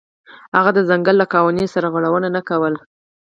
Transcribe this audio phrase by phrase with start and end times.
[0.57, 2.79] هغه د ځنګل له قوانینو سرغړونه نه کوله.